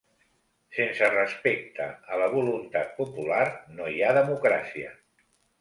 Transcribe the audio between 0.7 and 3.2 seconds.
Sense respecte a la voluntat